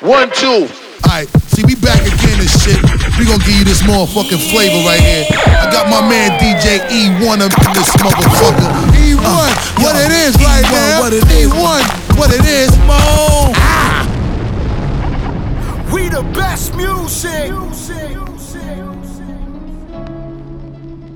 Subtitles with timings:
[0.00, 0.66] One, two.
[1.04, 2.80] Alright, see, we back again and shit.
[3.18, 5.26] We gonna give you this motherfucking flavor right here.
[5.28, 8.64] I got my man DJ E1 up in this motherfucker.
[8.96, 11.00] E1, uh, what yo, it is E1, right now.
[11.00, 11.52] What it is.
[11.52, 11.84] E1,
[12.16, 12.70] what it is.
[12.88, 12.96] Mo.
[13.60, 14.08] Ah.
[15.92, 17.52] We the best music.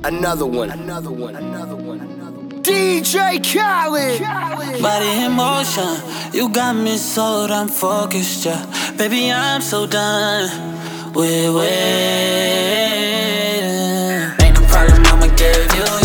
[0.05, 0.71] Another one.
[0.71, 1.35] Another one.
[1.35, 1.37] Another one.
[1.37, 1.84] Another one.
[2.65, 4.23] DJ Khaled.
[4.81, 6.01] Body in motion,
[6.33, 8.64] you got me so damn focused, yeah.
[8.96, 10.49] Baby, I'm so done
[11.13, 11.75] with waiting.
[14.40, 16.04] Ain't no problem, I'ma give you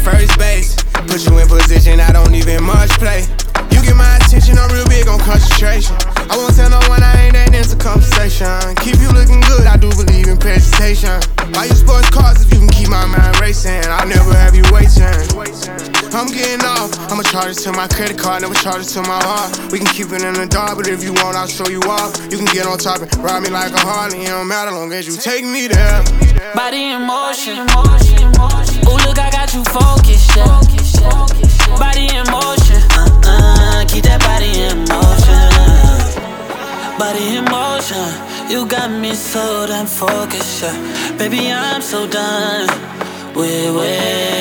[0.00, 0.76] first base.
[1.08, 3.26] Put you in position, I don't even much play.
[3.70, 5.96] You get my attention, I'm real big on concentration.
[6.30, 7.09] I won't tell no one I
[7.60, 8.74] that into conversation.
[8.80, 11.20] Keep you looking good, I do believe in presentation.
[11.52, 13.84] Buy you sports cars if you can keep my mind racing.
[13.84, 15.04] I'll never have you waiting.
[16.12, 19.20] I'm getting off, I'ma charge it to my credit card, never charge it to my
[19.22, 19.72] heart.
[19.72, 22.16] We can keep it in the dark, but if you want, I'll show you off.
[22.30, 24.92] You can get on top and ride me like a Harley, it don't matter long
[24.92, 26.02] as you take me there.
[26.54, 27.66] Body in motion.
[28.88, 30.60] Ooh, look, I got you focused, yeah.
[31.78, 32.80] Body in motion.
[32.90, 35.49] Uh-uh, keep that body in motion.
[37.00, 37.96] Body in motion.
[38.50, 41.16] You got me so damn focused, yeah.
[41.16, 42.68] Baby, I'm so done
[43.34, 44.39] with waiting.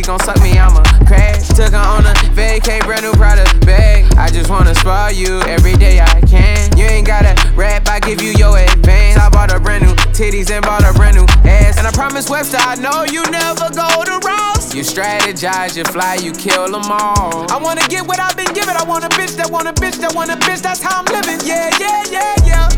[0.00, 1.48] She gon' suck me, I'ma crash.
[1.48, 4.12] Took her on a vacay, brand new Prada bag.
[4.16, 6.76] I just wanna spoil you every day I can.
[6.76, 9.18] You ain't gotta rap, I give you your advance.
[9.18, 11.76] I bought a brand new titties and bought a brand new ass.
[11.78, 14.74] And I promise Webster, I know you never go to Ross.
[14.74, 17.50] You strategize, you fly, you kill them all.
[17.50, 18.76] I wanna get what I've been given.
[18.76, 20.62] I want a bitch that want a bitch that want a bitch.
[20.62, 21.40] That's how I'm living.
[21.44, 22.68] Yeah, yeah, yeah, yeah.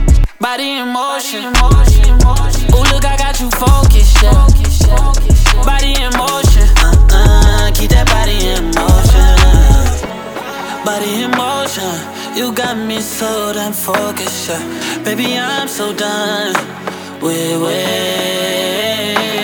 [0.40, 1.54] Body in motion.
[2.74, 4.48] Ooh, look, I got you focused, yeah.
[5.64, 6.31] Body in motion.
[10.84, 11.94] Body in motion.
[12.34, 15.04] You got me so damn focused, yeah.
[15.04, 16.54] Baby, I'm so done
[17.22, 19.41] with waiting.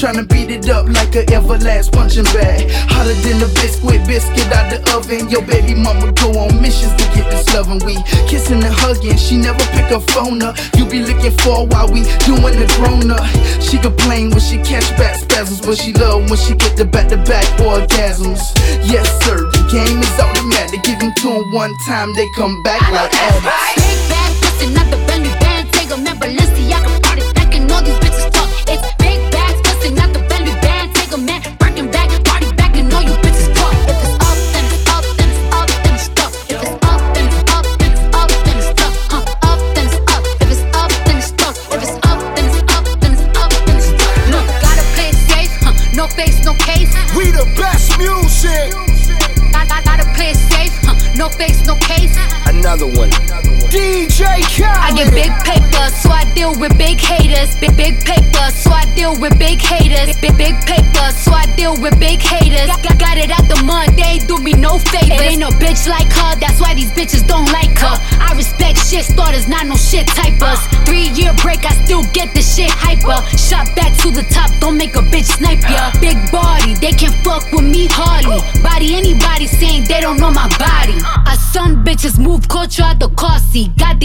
[0.00, 2.72] Tryna beat it up like a everlast punching bag.
[2.88, 5.28] Hotter than a biscuit, biscuit out the oven.
[5.28, 7.84] Your baby mama go on missions to get this loving.
[7.84, 10.56] We kissing and hugging, she never pick her phone up.
[10.72, 13.28] You be looking for while we doing the grown up.
[13.60, 17.12] She complain when she catch back spasms, but she love when she get the back
[17.12, 18.40] to back orgasms.
[18.80, 20.80] Yes, sir, the game is automatic.
[20.80, 23.76] Give them to them one time, they come back like addicts.
[23.76, 26.59] Big bag, bustin' out the Bentley band, take a man, Balenciaga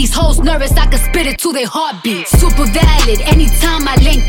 [0.06, 2.28] these hoes nervous, I can spit it to their heartbeat.
[2.28, 4.22] Super valid, anytime I link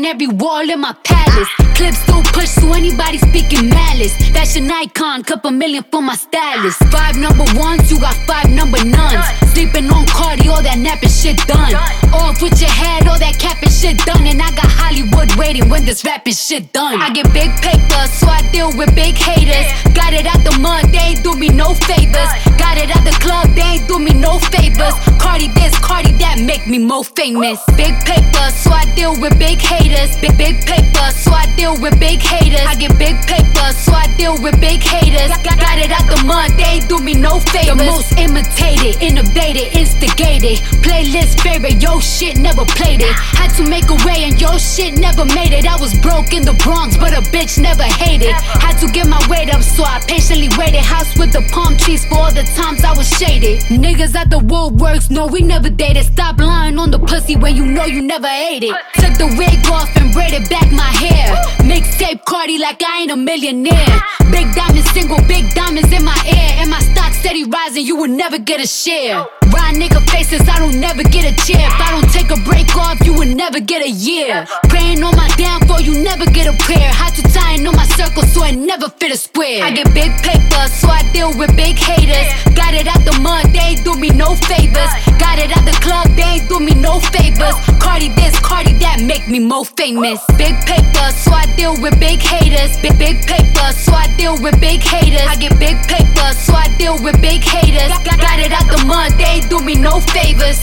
[0.00, 1.48] on every wall in my palace.
[1.76, 4.16] Clips still push to anybody speaking malice.
[4.30, 6.78] Fashion icon, couple million for my stylist.
[6.90, 9.24] Five number ones, you got five number nuns.
[9.52, 11.74] Sleeping on Cardi, all that napping shit done.
[12.14, 14.26] Off with your head, all that capping shit done.
[14.26, 17.00] And I got Hollywood waiting when this rapping shit done.
[17.00, 19.68] I get big paper, so I deal with big haters.
[19.92, 22.30] Got it out the mud, they ain't do me no favors.
[22.56, 24.96] Got it out the club, they ain't do me no favors.
[25.20, 27.60] Cardi this, Cardi that, make me more famous.
[27.76, 29.89] Big paper, so I deal with big haters.
[29.90, 32.62] Big big paper, so I deal with big haters.
[32.62, 35.34] I get big paper, so I deal with big haters.
[35.42, 37.74] Got, got it out the mud, they do me no favors.
[37.74, 40.62] The most imitated, innovated, instigated.
[40.86, 43.10] Playlist favorite, yo shit never played it.
[43.10, 45.66] Had to make a way and yo shit never made it.
[45.66, 48.34] I was broke in the Bronx, but a bitch never hated.
[48.62, 50.82] Had to get my weight up, so I patiently waited.
[50.86, 53.60] House with the palm trees for all the times I was shaded.
[53.66, 56.04] Niggas at the woodworks, no, we never dated.
[56.04, 58.76] Stop lying on the pussy when you know you never ate it.
[58.94, 61.34] Took the wig off and braided back my hair.
[61.64, 64.02] Mixtape Cardi like I ain't a millionaire.
[64.30, 66.60] Big diamonds, single big diamonds in my ear.
[66.60, 69.26] And my stock steady rising, you will never get a share.
[69.52, 71.40] Ride nigga faces, I don't never get a.
[71.50, 74.46] If I don't take a break off, you will never get a year.
[74.68, 76.90] Praying on my downfall, you never get a prayer.
[76.92, 79.64] Had to tying on my circle so I never fit a square.
[79.64, 82.28] I get big paper, so I deal with big haters.
[82.54, 84.92] Got it out the mud, they do me no favors.
[85.18, 87.54] Got it out the club, they do me no favors.
[87.80, 90.22] Cardi this, Cardi that, make me more famous.
[90.38, 92.78] Big paper, so I deal with big haters.
[92.78, 95.26] Big big paper, so I deal with big haters.
[95.26, 97.90] I get big paper, so I deal with big haters.
[98.06, 100.60] Got it out the mud, they ain't do me no favors.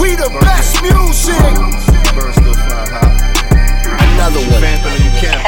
[0.00, 1.38] We the best music.
[2.14, 3.16] Bird still flying high.
[4.14, 4.60] Another one.
[4.60, 5.40] Phantom and you can't.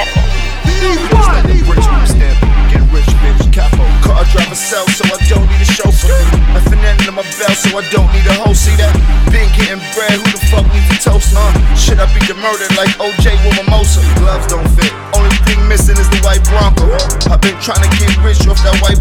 [0.79, 1.45] E1.
[1.69, 2.39] Rich people stamp.
[2.71, 3.53] Get rich, bitch.
[3.53, 3.85] Capo.
[4.05, 6.15] Car driver sell, so I don't need a chauffeur.
[6.55, 8.55] I finesse in my belt, so I don't need a hoe.
[8.55, 8.95] See that?
[9.33, 11.35] Been getting bread, who the fuck needs a toast?
[11.35, 14.01] Uh, shit, I beat the murder like OJ with mimosa.
[14.23, 14.93] Gloves don't fit.
[15.19, 16.87] Only thing missing is the white Bronco.
[17.29, 18.98] I've been trying to get rich off that white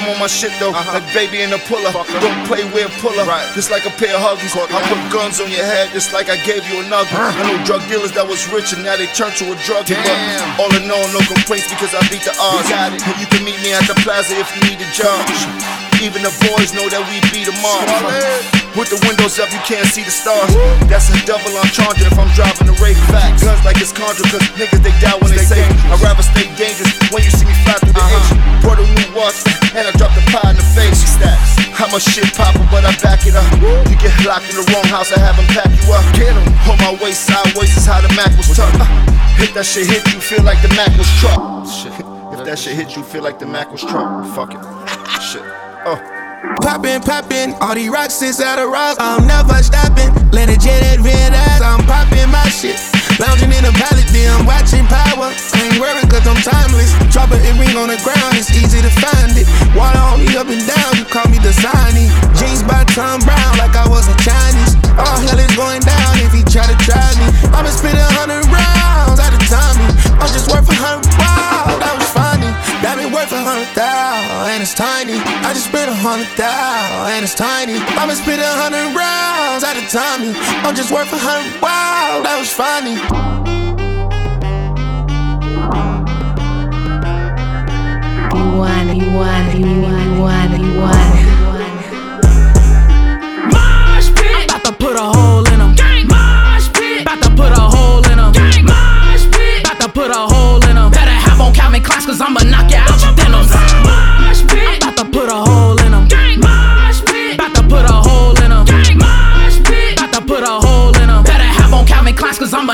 [0.00, 1.92] I'm on my shit though, like baby in a puller.
[1.92, 3.20] Don't play with a puller,
[3.52, 4.56] just like a pair of huggies.
[4.56, 7.12] I put guns on your head, just like I gave you a nugget.
[7.12, 10.00] I know drug dealers that was rich and now they turned to a drug dealer.
[10.56, 12.72] All in all, no complaints because I beat the odds.
[13.20, 15.20] You can meet me at the plaza if you need a job.
[16.00, 17.84] Even the boys know that we beat them all.
[18.72, 20.48] With the windows up, you can't see the stars.
[20.88, 22.80] That's a double entendre if I'm driving the.
[22.80, 23.44] Facts.
[23.44, 25.62] Guns like it's Contra, cause niggas they die when they say.
[25.62, 28.40] I'd rather stay dangerous when you see me fly through the engine.
[28.64, 29.36] Brought a new watch,
[29.76, 31.02] and I dropped the pie in the face.
[31.04, 31.60] Stats.
[31.80, 33.46] I'm a shit popper, but I back it up.
[33.88, 36.04] You get locked in the wrong house, I have them pack you up.
[36.14, 36.44] Get 'em.
[36.66, 38.76] Hold my waist sideways is how the Mac was tucked.
[38.76, 38.84] Uh,
[39.40, 41.40] hit that shit hit you, feel like the Mac was truck.
[41.66, 41.92] Shit.
[42.32, 44.26] If that shit hit you, feel like the Mac was truck.
[44.34, 44.60] Fuck it.
[45.22, 45.42] Shit.
[45.86, 45.98] Oh.
[46.62, 48.96] Poppin', poppin', all these rocks inside a rock.
[48.98, 50.12] I'm never stopping.
[50.32, 51.60] Let it jet that red eyes.
[51.60, 52.99] I'm poppin' my shit.
[53.20, 55.28] Lounging in the pallet, I'm watching power.
[55.60, 56.96] Ain't worried cause I'm timeless.
[57.12, 59.44] Drop a ring on the ground, it's easy to find it.
[59.76, 62.08] Water on me up and down, you call me the signy.
[62.40, 64.72] Jeans by Thom Browne, like I was a Chinese.
[64.96, 67.28] All hell is going down if he try to try me.
[67.52, 69.84] I'ma spit a hundred rounds out of Tommy.
[70.16, 72.30] I'm just worth a hundred wow, that was fine.
[73.50, 75.18] hundred thou, and it's tiny.
[75.42, 77.76] I just spent a hundred thou, and it's tiny.
[77.98, 80.36] I'ma spend a hundred rounds at a time.
[80.62, 81.50] I'm just worth a hundred.
[81.58, 82.19] Wow,
[82.50, 82.94] was funny.
[88.34, 91.39] You want, you want, you want, you want, you want.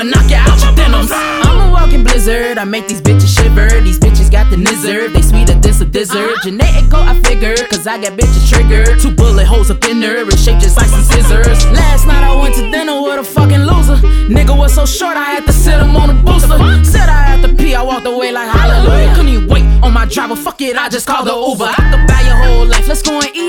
[0.07, 1.11] Knock you out your denims.
[1.11, 2.57] I'm a walking blizzard.
[2.57, 3.69] I make these bitches shiver.
[3.81, 5.13] These bitches got the nizzard.
[5.13, 6.31] They sweeter than some dessert.
[6.31, 6.43] Uh-huh.
[6.43, 7.55] Genetic go, I figure.
[7.67, 8.99] Cause I got bitches triggered.
[8.99, 10.27] Two bullet holes up in her.
[10.27, 11.65] It's shaped just like some scissors.
[11.71, 13.97] Last night I went to dinner with a fucking loser.
[14.31, 16.57] Nigga was so short I had to sit him on a booster.
[16.83, 17.75] Said I had to pee.
[17.75, 19.13] I walked away like hallelujah.
[19.15, 20.35] Couldn't even wait on my driver.
[20.35, 21.65] Fuck it, I just called the Uber.
[21.65, 22.87] I could buy your whole life.
[22.87, 23.46] Let's go and eat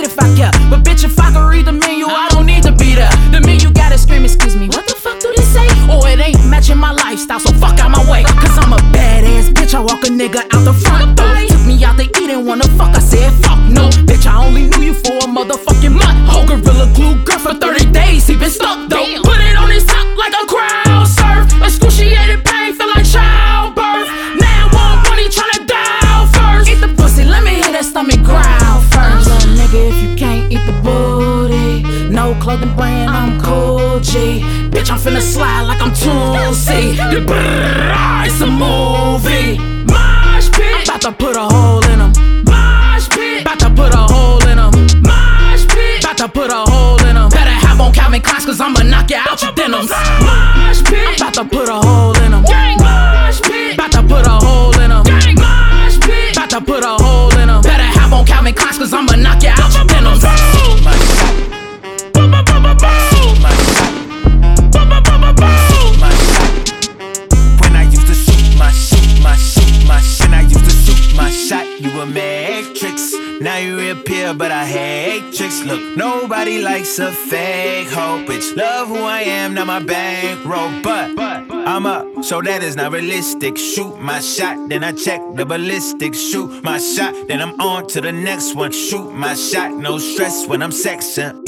[76.88, 78.30] likes a fake hope.
[78.30, 82.92] It's Love who I am, not my bankroll, but I'm up, so that is not
[82.92, 83.56] realistic.
[83.58, 86.18] Shoot my shot, then I check the ballistics.
[86.18, 88.72] Shoot my shot, then I'm on to the next one.
[88.72, 91.44] Shoot my shot, no stress when I'm sexing.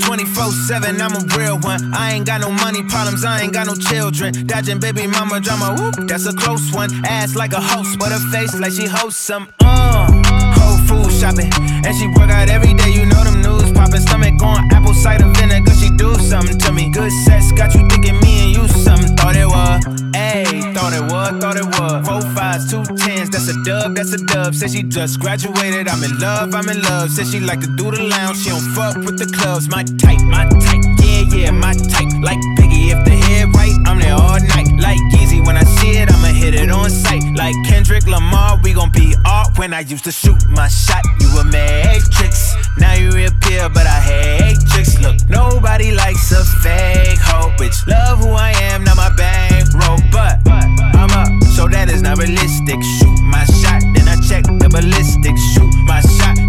[0.00, 1.92] 24 7, I'm a real one.
[1.94, 4.46] I ain't got no money problems, I ain't got no children.
[4.46, 6.90] Dodging baby mama drama, whoop, that's a close one.
[7.04, 9.52] Ass like a host, but her face like she hosts some.
[9.60, 10.10] Uh,
[10.56, 11.50] whole food shopping,
[11.84, 14.00] and she work out every day, you know them news popping.
[14.00, 16.90] Stomach on apple cider vinegar, she do something to me.
[16.90, 19.16] Good sex got you thinking me and you something.
[19.16, 19.80] Thought it was,
[20.12, 22.06] ayy, thought it was, thought it was.
[22.06, 24.54] Four fives, two tens, that's a dub, that's a dub.
[24.54, 27.10] Said she just graduated, I'm in love, I'm in love.
[27.10, 29.68] Said she like to do the lounge, she don't fuck with the clubs.
[29.68, 32.12] My type, my type, yeah, yeah, my type.
[32.20, 34.68] Like Biggie, if the head right, I'm there all night.
[34.76, 37.24] Like Yeezy, when I see it, I'ma hit it on sight.
[37.34, 39.39] Like Kendrick Lamar, we gon' be off.
[39.60, 42.56] When I used to shoot my shot, you a matrix.
[42.78, 44.98] Now you reappear, but I hate tricks.
[45.00, 47.86] Look, nobody likes a fake hoe, bitch.
[47.86, 52.80] Love who I am, not my bankroll, but I'm up, so that is not realistic.
[52.96, 55.42] Shoot my shot, then I check the ballistics.
[55.52, 56.39] Shoot my shot,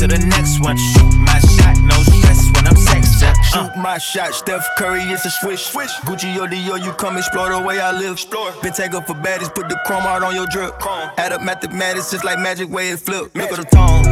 [0.00, 0.76] to the next one.
[0.76, 3.30] Shoot my shot, no stress when I'm sexing.
[3.30, 3.42] Uh.
[3.42, 5.62] Shoot my shot, Steph Curry, it's a swish.
[5.66, 5.92] swish.
[6.06, 8.12] Gucci or Dior, you come explore the way I live.
[8.12, 8.52] Explore.
[8.62, 10.78] Been take up for baddies, put the chrome out on your drip.
[10.78, 11.10] Chrome.
[11.16, 13.34] Add up mathematics, just like magic way it flip.
[13.34, 14.02] Look at the tone,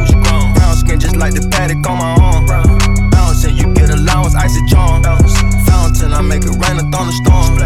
[0.53, 3.09] brown skin just like the Patek on my arm.
[3.11, 5.03] Bouncing, you get allowance, icy charm.
[5.73, 7.57] Fountain, I make it rain a thunderstorm.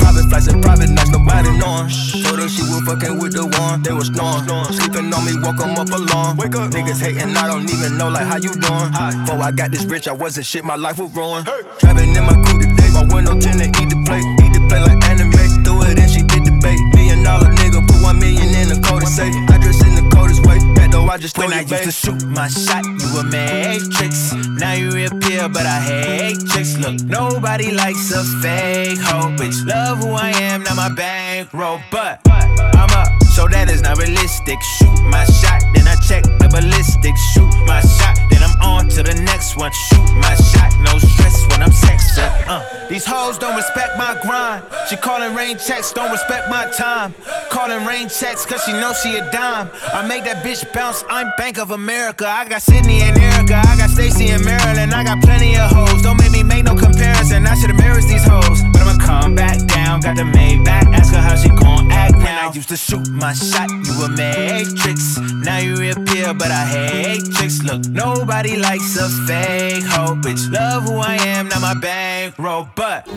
[0.00, 1.92] Private flights and private nights, nobody knowing.
[2.24, 4.48] Told her she was fucking with the one, they was snoring.
[4.72, 6.40] Sleeping on me, woke 'em up alone.
[6.40, 8.90] Wake up, niggas hating, I don't even know like how you doing.
[9.28, 11.44] Before I got this rich, I wasn't shit, my life was ruined.
[11.78, 15.00] Driving in my coupe today, my window tinted, eat the plate, eat the plate like
[15.04, 15.44] anime.
[15.62, 16.80] Threw it and she did the bait.
[16.96, 20.04] Million dollar nigga, put one million in the code and say, I dress in the
[20.08, 20.58] coldest way.
[20.92, 24.34] Though I just When I used to shoot my shot, you a matrix.
[24.60, 26.76] Now you reappear, but I hate tricks.
[26.76, 29.66] Look, nobody likes a fake hoe, bitch.
[29.66, 34.60] Love who I am, not my bankroll, but I'm up, so that is not realistic.
[34.76, 37.20] Shoot my shot, then I check the ballistics.
[37.32, 39.72] Shoot my shot, then I'm on to the next one.
[39.88, 42.28] Shoot my shot, no stress when I'm sexing.
[42.46, 44.62] Uh, these hoes don't respect my grind.
[44.88, 47.14] She calling rain checks, don't respect my time.
[47.50, 49.70] Calling rain checks, cause she knows she a dime.
[49.92, 52.28] I make that bitch bounce, I'm Bank of America.
[52.28, 56.02] I got Sydney and Erica, I got Stacy and Maryland, I got plenty of hoes.
[56.02, 56.91] Don't make me make no comparison.
[57.32, 58.62] Comparison, I should've embarrass these hoes.
[58.72, 62.16] But I'ma come back down, got the maid back, ask her how she gon' act
[62.18, 62.50] now.
[62.50, 65.18] I used to shoot my shot, you a matrix.
[65.18, 67.62] Now you reappear, but I hate tricks.
[67.62, 70.50] Look, nobody likes a fake hoe, bitch.
[70.52, 73.08] Love who I am, not my bankroll, but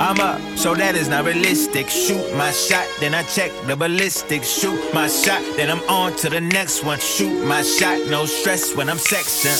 [0.00, 1.88] I'm up, so that is not realistic.
[1.88, 4.48] Shoot my shot, then I check the ballistics.
[4.48, 6.98] Shoot my shot, then I'm on to the next one.
[6.98, 9.54] Shoot my shot, no stress when I'm sexing.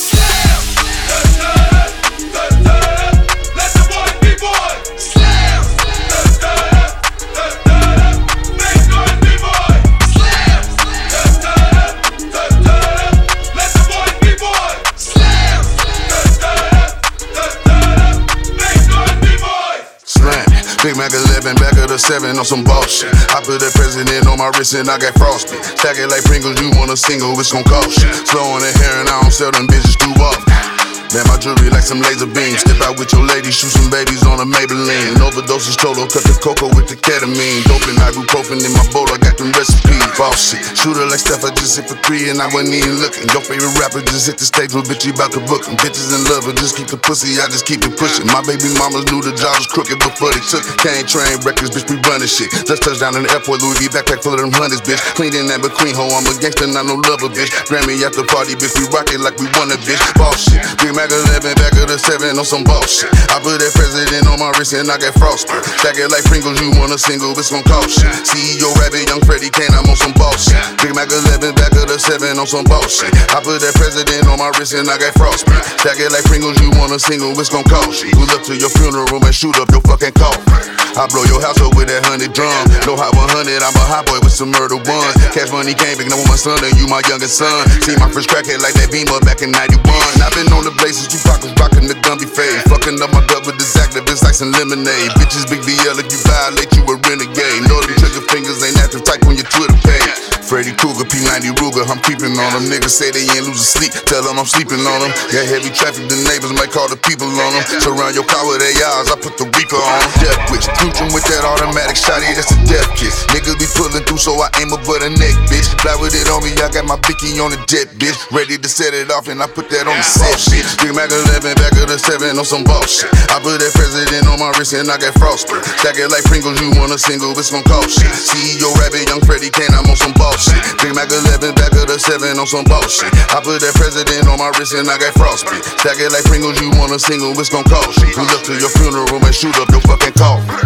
[20.85, 23.09] Big Mac 11, back of the 7 on some bullshit.
[23.33, 25.57] I put that president on my wrist and I got frosty.
[25.81, 28.13] Stack it like Pringles, you want a single, it's gon' cost you.
[28.13, 30.74] Slow on the hair and I don't sell them bitches too often.
[31.13, 32.65] Man, my jewelry like some laser beams.
[32.65, 35.19] Step out with your lady, shoot some babies on a Maybelline.
[35.21, 37.63] Overdoses total, cut the cocoa with the ketamine.
[37.69, 40.01] Dope and ibuprofen in my bowl, I got them recipes.
[40.17, 40.63] Boss shit.
[40.79, 43.29] Shooter like Steph, I just hit for three and I wasn't even looking.
[43.35, 45.77] Your favorite rapper just hit the stage with bitch, you about to book 'em.
[45.79, 48.27] Bitches in love, but just keep the pussy, I just keep it pushing.
[48.31, 50.75] My baby mamas knew the job was crooked before they took it.
[50.83, 52.51] Can't train records, bitch, we running shit.
[52.67, 55.03] Just touchdown in the airport, Louis V backpack full of them hundreds, bitch.
[55.15, 57.51] Cleaning that McQueen hoe, I'm a gangster, not no lover, bitch.
[57.71, 60.01] Grammy at the party, bitch, we rock it like we want it, bitch.
[60.19, 60.63] Boss shit.
[60.95, 63.11] Mac 11, back of the 7 on some bullshit.
[63.35, 65.51] I put that president on my wrist and I got frosty.
[65.83, 68.11] Stack it like Pringles, you want a single, it's gon' cost you.
[68.23, 70.55] CEO Rabbit, Young Freddie Kane, I'm on some bullshit.
[70.79, 73.11] Big Mac 11, back of the 7 on some bullshit.
[73.35, 75.51] I put that president on my wrist and I got frosty.
[75.83, 78.15] Stack it like Pringles, you want a single, it's gon' cost shit.
[78.15, 80.75] Pull up to your funeral and shoot up your fucking coffin.
[80.95, 82.55] I blow your house up with that hundred drum.
[82.87, 85.15] No hot 100, I'm a hot boy with some murder ones.
[85.35, 87.67] Cash money came big, now with my son, and you my youngest son.
[87.83, 89.83] See my first crackhead like that beamer back in 91.
[90.23, 92.61] I've been on the blazes, you was rocking the Gumby fade.
[92.69, 95.09] Fucking up my gut with this Actavis like some lemonade.
[95.17, 97.65] Bitches, big BL, if you violate, you a renegade.
[97.65, 100.34] Know them trigger fingers ain't active type on your Twitter page.
[100.45, 102.69] Freddy Krueger, P90 Ruger, I'm creeping on them.
[102.69, 105.13] Niggas say they ain't losing sleep, tell them I'm sleeping on them.
[105.33, 107.65] Got heavy traffic, the neighbors might call the people on them.
[107.81, 109.09] Surround your car with their eyes.
[109.09, 110.13] I put the Reaper on them.
[110.21, 113.25] Death wish, Fusion with that automatic shotty, that's a death kiss.
[113.33, 115.65] Niggas be pulling through, so I aim for the neck, bitch.
[115.81, 118.21] Fly with it on me, I got my Vicky on the jet, bitch.
[118.29, 120.77] Ready to set it off, and I put that on the set, bitch.
[120.85, 123.09] Big Mac 11, back of the 7 on some bullshit.
[123.33, 125.57] I put that president on my wrist, and I got frosty.
[125.81, 128.13] Stack it like Pringles, you want a single, it's gon' cost shit.
[128.13, 130.34] CEO Rabbit, Young Freddie Kane, I'm on some bullshit.
[130.83, 133.07] Big Mac 11, back of the 7 on some bullshit.
[133.31, 135.55] I put that president on my wrist, and I got frosty.
[135.79, 138.11] Stack it like Pringles, you want a single, it's gon' cost you.
[138.19, 140.59] Pull up to your funeral and shoot up your fucking coffin.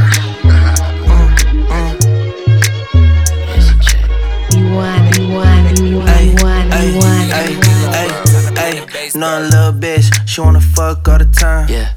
[4.56, 7.28] You want, you want, you want, you want, you want.
[7.36, 7.52] Ay,
[7.92, 8.08] ay,
[8.56, 11.68] ay, no little bitch, she wanna fuck all the time.
[11.68, 11.92] Yeah.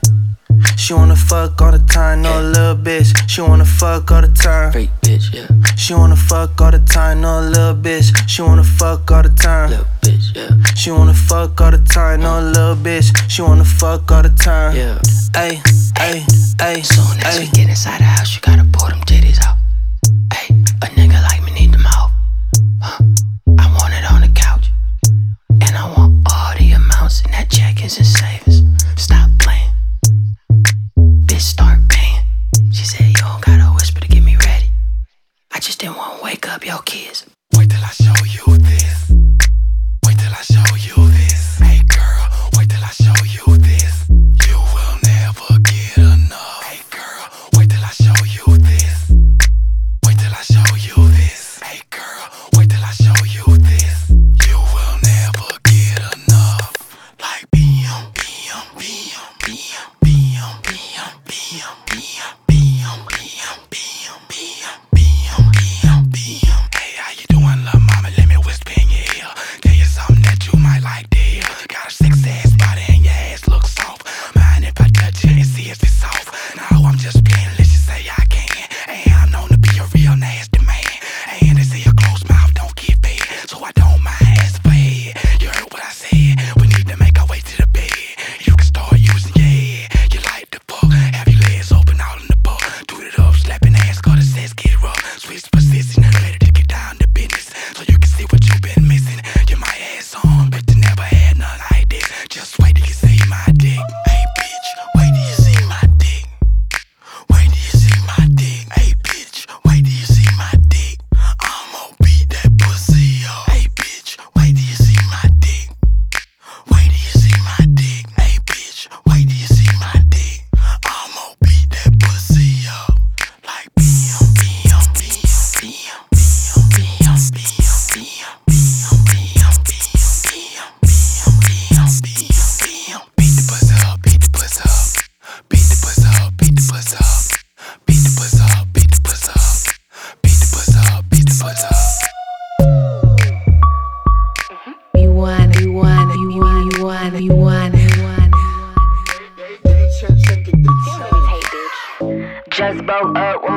[0.77, 3.13] She wanna fuck all the time, no little bitch.
[3.29, 4.71] She wanna fuck all the time.
[4.71, 5.47] Freak bitch, yeah.
[5.75, 8.11] She wanna fuck all the time, no little bitch.
[8.27, 9.69] She wanna fuck all the time.
[9.69, 10.73] Little bitch, yeah.
[10.75, 13.11] She wanna fuck all the time, no little bitch.
[13.29, 14.75] She wanna fuck all the time.
[14.75, 14.99] Yeah.
[15.35, 15.61] Ay,
[15.97, 16.25] ay,
[16.59, 16.81] ay.
[16.81, 19.50] Soon as we get inside the house, you gotta pull them titties out.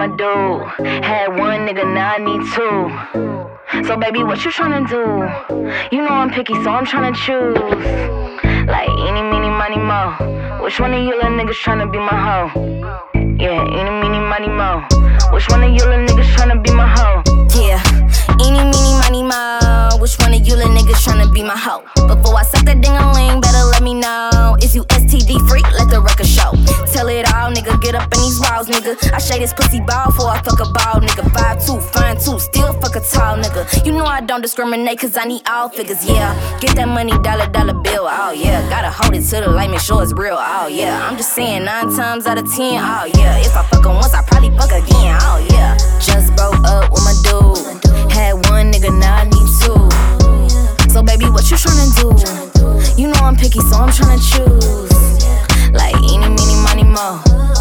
[0.09, 0.63] Dude.
[1.05, 3.87] Had one nigga, now I need two.
[3.87, 5.03] So baby, what you tryna do?
[5.95, 7.59] You know I'm picky, so I'm tryna choose.
[8.69, 10.61] Like any, meeny, money, mo.
[10.63, 12.51] Which one of you little niggas tryna be my hoe?
[13.39, 14.85] Yeah, any, meeny, money, mo.
[15.33, 17.23] Which one of you little niggas tryna be my hoe?
[17.59, 17.83] Yeah,
[18.41, 19.99] any, meeny, money, mo.
[20.01, 21.83] Which one of you little niggas tryna be my hoe?
[22.07, 24.57] Before I suck that ding a ling, better let me know.
[24.63, 25.63] Is you STD free?
[25.77, 26.24] Let the record
[27.45, 27.81] all, nigga.
[27.81, 29.13] Get up in these walls, nigga.
[29.13, 31.25] I shake this pussy ball before I fuck a ball, nigga.
[31.33, 33.85] Five two, fine two, still fuck a tall nigga.
[33.85, 36.33] You know I don't discriminate, cause I need all figures, yeah.
[36.61, 38.69] Get that money, dollar, dollar bill, oh yeah.
[38.69, 41.09] Gotta hold it to the light, make sure it's real, oh yeah.
[41.09, 43.39] I'm just saying, nine times out of ten, oh yeah.
[43.39, 45.77] If I fuck her once, I probably fuck again, oh yeah.
[46.01, 48.13] Just broke up with my dude.
[48.13, 50.91] Had one nigga, now I need two.
[50.91, 52.09] So baby, what you tryna do?
[53.01, 54.95] You know I'm picky, so I'm tryna choose.
[55.75, 57.19] Like any, meeny, money, mo.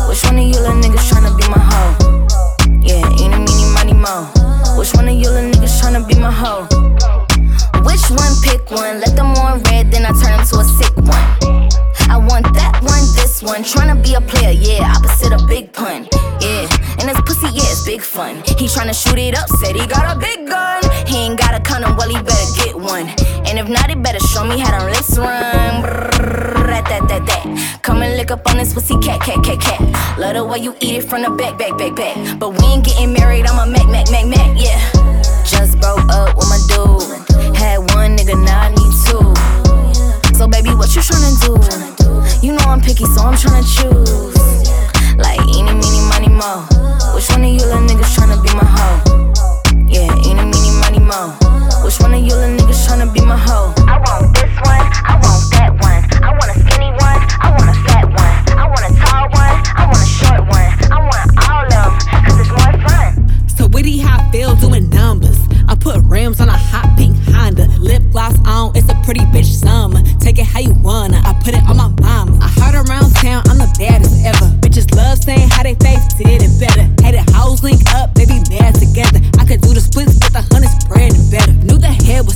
[0.07, 1.93] Which one of you little niggas tryna be my hoe?
[2.85, 4.29] Yeah, eeny, meeny, money, mo.
[4.77, 6.69] Which one of you little niggas tryna be my hoe?
[7.81, 8.33] Which one?
[8.45, 9.01] Pick one.
[9.01, 11.27] Let them on red, then I turn them to a sick one.
[12.13, 13.63] I want that one, this one.
[13.63, 14.93] Tryna be a player, yeah.
[14.95, 16.07] Opposite a Big Pun,
[16.39, 16.67] yeah.
[17.85, 18.37] Big fun.
[18.57, 20.81] He tryna shoot it up, said he got a big gun.
[21.05, 23.07] He ain't got a condom, well, he better get one.
[23.47, 25.83] And if not, he better show me how them lips run.
[25.83, 27.79] Brrr, that, that, that, that.
[27.81, 30.17] Come and lick up on this pussy, cat, cat, cat, cat.
[30.17, 32.39] Love the way you eat it from the back, back, back, back.
[32.39, 34.79] But we ain't getting married, I'm a Mac, Mac, Mac, Mac, yeah.
[35.43, 37.55] Just broke up with my dude.
[37.55, 40.37] Had one nigga, now I need two.
[40.37, 42.45] So baby, what you tryna do?
[42.45, 45.17] You know I'm picky, so I'm tryna choose.
[45.17, 46.72] Like eeny, meeny, money, mo.
[47.15, 48.99] Which one of you little niggas tryna be my hoe?
[49.87, 51.33] Yeah, eeny, meeny, money, mo.
[51.83, 53.73] Which one of you little niggas tryna be my hoe?
[53.87, 56.01] I want this one, I want that one.
[56.23, 58.35] I want a skinny one, I want a fat one.
[58.57, 60.69] I want a tall one, I want a short one.
[60.91, 63.47] I want all of them, cause it's more fun.
[63.47, 65.37] So witty how I feel doing numbers.
[65.67, 67.67] I put rims on a hot pink Honda.
[67.79, 70.01] Lip gloss on, it's a pretty bitch summer.
[70.19, 72.39] Take it how you wanna, I put it on my mama.
[72.41, 73.59] I heard around town, I'm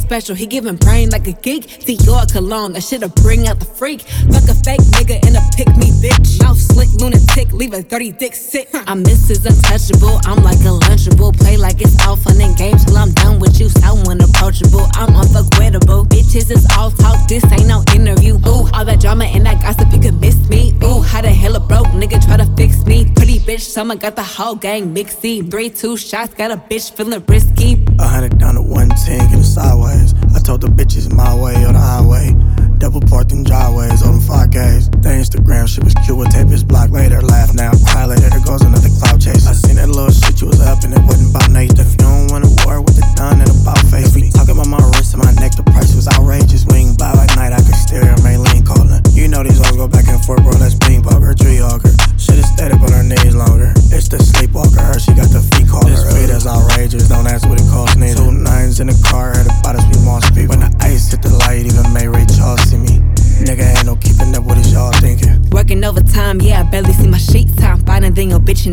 [0.08, 1.64] special, he giving brain like a geek.
[1.84, 4.02] Dior cologne, that shit'll bring out the freak.
[4.32, 6.42] Fuck a fake nigga and a pick me bitch.
[6.42, 8.70] Mouth slick, lunatic, leave a dirty dick sick.
[8.88, 9.44] I'm Mrs.
[9.46, 11.38] Untouchable, I'm like a lunchable.
[11.38, 13.68] Play like it's all fun and games till I'm done with you.
[13.68, 16.06] So unapproachable, I'm unforgettable.
[16.06, 18.36] Bitches is all talk, this ain't no interview.
[18.48, 20.74] Ooh, all that drama and that gossip, you could miss me.
[20.86, 23.12] Ooh, how the hell a broke nigga try to fix me?
[23.14, 25.50] Pretty bitch, summer got the whole gang mixy.
[25.52, 27.84] Three, two shots, got a bitch feeling risky.
[28.00, 29.97] A hundred down to one ten, get a sideways.
[30.36, 32.36] I told the bitches my way or the highway.
[32.78, 34.92] Double parked in driveways on them 5Ks.
[35.02, 37.22] The Instagram shit was cute with tape is blocked later.
[37.22, 38.30] Laugh now, cry later.
[38.30, 39.48] There goes another cloud chase.
[39.48, 41.82] I seen that little shit you was up and it wasn't about Nathan.
[41.82, 44.30] If you don't wanna war with the done and about face me.
[44.30, 46.70] Talking about my wrist and my neck, the price was outrageous.
[46.70, 49.02] We ain't by like night, I could stare at Maylene calling.
[49.18, 50.54] You know these hoes go back and forth, bro.
[50.62, 51.94] That's ping poker, tree hawker.
[52.22, 53.74] Shit is steady, but her knees longer.
[53.90, 55.77] It's the sleepwalker, her, she got the feet caller.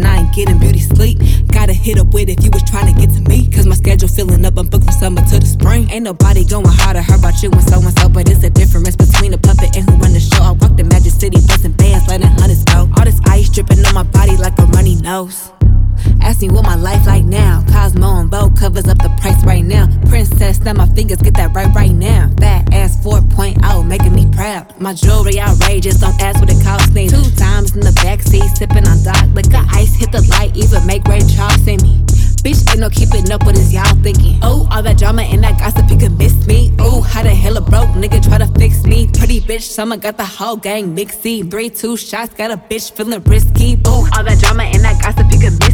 [0.03, 1.19] I ain't getting beauty sleep.
[1.49, 3.51] Gotta hit up with if you was trying to get to me.
[3.51, 5.89] Cause my schedule filling up, I'm booked from summer to the spring.
[5.91, 8.09] Ain't nobody going harder, heard about you and so and so.
[8.09, 10.43] But it's a difference between a puppet and who run the show.
[10.43, 12.91] I walk the Magic City, busting bands, letting hundreds go.
[12.97, 15.54] All this ice dripping on my body like a runny nose.
[16.25, 17.63] Ask me what my life like now.
[17.71, 19.87] Cosmo and Vogue covers up the price right now.
[20.09, 22.31] Princess, snap my fingers, get that right right now.
[22.37, 24.73] That ass 4.0, making me proud.
[24.81, 27.09] My jewelry outrageous, don't ask what it costs me.
[27.09, 29.65] Two times in the backseat, sipping on dark liquor.
[29.77, 32.01] Ice hit the light, even make Ray Charles in me.
[32.45, 34.39] Bitch, ain't no keeping up with this, y'all thinking.
[34.43, 36.75] Oh, all that drama and that gossip, you could miss me.
[36.79, 39.09] Oh, how the hell a broke nigga try to fix me?
[39.13, 41.51] Pretty bitch, summer got the whole gang mixy.
[41.51, 43.81] Three, two shots, got a bitch feeling risky.
[43.87, 45.74] Oh, all that drama and that gossip, you could miss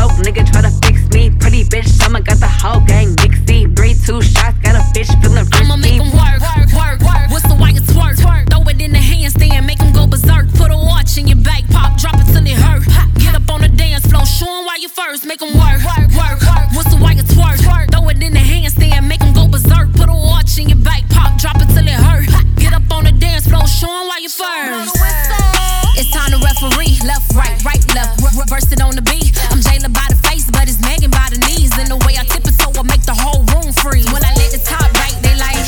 [0.00, 1.28] broke nigga try to fix me?
[1.28, 3.68] Pretty bitch, summer got the whole gang mixy.
[3.76, 5.60] Three, two shots, got a bitch feeling risky.
[5.60, 7.26] I'ma make 'em work, work, work, work.
[7.32, 8.48] What's the white twerk, twerk?
[8.50, 10.46] Throw it in the handstand, make 'em go berserk.
[10.54, 12.82] Put a watch in your back, pop, drop it till it hurt.
[13.22, 16.08] Get up on the dance floor, show 'em why you first, make 'em work, work,
[16.20, 16.68] work, work.
[16.74, 17.86] What's the white twerk, twerk?
[17.92, 19.92] Throw it in the handstand, make 'em go berserk.
[19.92, 22.28] Put a watch in your back, pop, drop it till it hurt.
[22.56, 25.59] Get up on the dance floor, show 'em why you first.
[26.00, 26.96] It's time to referee.
[27.04, 28.22] Left, right, right, left.
[28.22, 29.36] Re- reverse it on the beat.
[29.52, 31.76] I'm Jayla by the face, but it's Megan by the knees.
[31.76, 34.10] And the way I tiptoe, I make the whole room freeze.
[34.10, 35.60] When I let the top right, they like.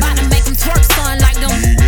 [0.00, 1.79] About to make them twerk, son, like them.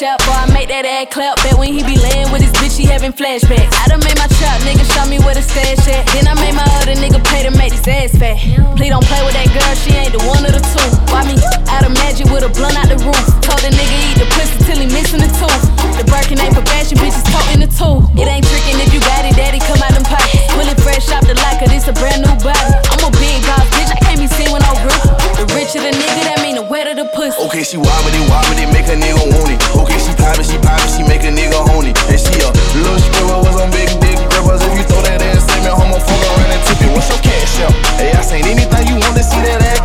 [0.00, 1.36] up, boy, I make that ad clap.
[1.44, 3.68] Bet when he be laying with his bitch, he having flashbacks.
[3.84, 6.08] I done made my trap, nigga, show me where the stash at.
[6.16, 8.40] Then I made my other nigga pay to make his ass fat.
[8.80, 10.88] Please don't play with that girl, she ain't the one of the two.
[11.12, 11.36] Why me?
[11.68, 13.26] Out of magic with a blunt out the roof.
[13.44, 15.64] Told the nigga eat the pussy till he missing the tooth.
[16.00, 18.00] The Birkin ain't for fashion, bitches talking the two.
[18.16, 20.24] It ain't tricking if you got it, daddy, come out the pipe.
[20.56, 22.70] Willie fresh off the locker, this a brand new body.
[22.88, 25.21] I'm a big boss, bitch, I can't be seen with no group.
[25.42, 27.34] The richer the nigga, that mean the wetter the pussy.
[27.50, 29.58] Okay, she wild with it, wild with it, make a nigga want it.
[29.74, 31.98] Okay, she poppin', she poppin', she make a nigga own it.
[32.06, 32.46] And she a
[32.78, 34.62] little stripper with some big dick grippers.
[34.62, 36.94] If you throw that ass at me, homophobe around and tip it.
[36.94, 37.74] What's your cash out?
[37.98, 39.81] Hey, I seen anything you want to see that ass.